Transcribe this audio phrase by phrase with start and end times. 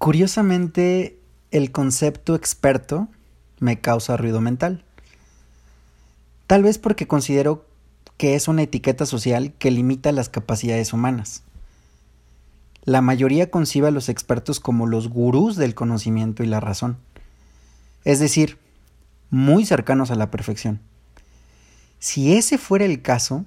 [0.00, 1.18] Curiosamente,
[1.50, 3.08] el concepto experto
[3.58, 4.82] me causa ruido mental.
[6.46, 7.66] Tal vez porque considero
[8.16, 11.42] que es una etiqueta social que limita las capacidades humanas.
[12.84, 16.96] La mayoría concibe a los expertos como los gurús del conocimiento y la razón,
[18.06, 18.56] es decir,
[19.28, 20.80] muy cercanos a la perfección.
[21.98, 23.44] Si ese fuera el caso,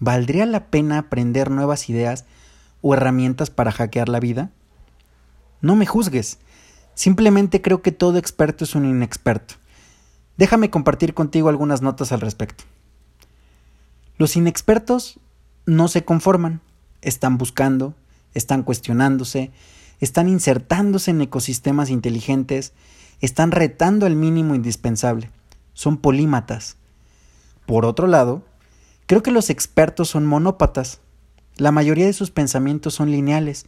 [0.00, 2.24] ¿valdría la pena aprender nuevas ideas
[2.82, 4.50] o herramientas para hackear la vida?
[5.66, 6.38] No me juzgues,
[6.94, 9.56] simplemente creo que todo experto es un inexperto.
[10.36, 12.62] Déjame compartir contigo algunas notas al respecto.
[14.16, 15.18] Los inexpertos
[15.66, 16.60] no se conforman,
[17.02, 17.96] están buscando,
[18.32, 19.50] están cuestionándose,
[19.98, 22.72] están insertándose en ecosistemas inteligentes,
[23.20, 25.32] están retando el mínimo indispensable,
[25.74, 26.76] son polímatas.
[27.66, 28.44] Por otro lado,
[29.06, 31.00] creo que los expertos son monópatas.
[31.56, 33.66] La mayoría de sus pensamientos son lineales,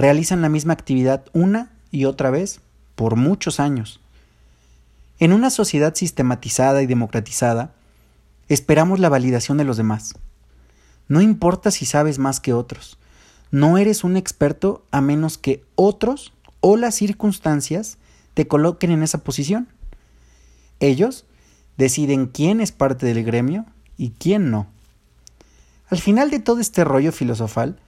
[0.00, 2.60] realizan la misma actividad una y otra vez
[2.94, 4.00] por muchos años.
[5.18, 7.74] En una sociedad sistematizada y democratizada,
[8.48, 10.14] esperamos la validación de los demás.
[11.08, 12.96] No importa si sabes más que otros.
[13.50, 17.98] No eres un experto a menos que otros o las circunstancias
[18.32, 19.68] te coloquen en esa posición.
[20.78, 21.26] Ellos
[21.76, 23.66] deciden quién es parte del gremio
[23.98, 24.66] y quién no.
[25.90, 27.78] Al final de todo este rollo filosofal,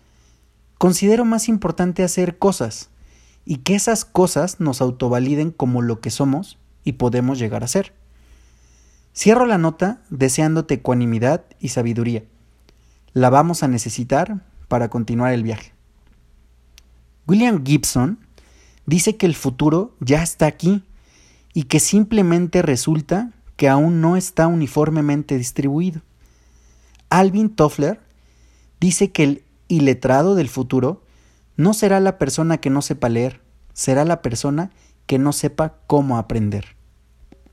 [0.83, 2.91] considero más importante hacer cosas
[3.45, 7.95] y que esas cosas nos autovaliden como lo que somos y podemos llegar a ser.
[9.15, 12.25] Cierro la nota deseándote ecuanimidad y sabiduría.
[13.13, 15.73] La vamos a necesitar para continuar el viaje.
[17.29, 18.19] William Gibson
[18.85, 20.83] dice que el futuro ya está aquí
[21.55, 26.03] y que simplemente resulta que aún no está uniformemente distribuido.
[27.09, 28.01] Alvin Toffler
[28.81, 31.03] dice que el iletrado del futuro
[31.57, 33.41] no será la persona que no sepa leer,
[33.73, 34.71] será la persona
[35.07, 36.77] que no sepa cómo aprender.